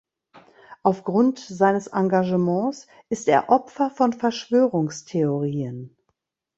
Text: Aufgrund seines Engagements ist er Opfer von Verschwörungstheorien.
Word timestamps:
Aufgrund 0.81 1.37
seines 1.37 1.85
Engagements 1.85 2.87
ist 3.09 3.27
er 3.27 3.49
Opfer 3.51 3.91
von 3.91 4.13
Verschwörungstheorien. 4.13 5.95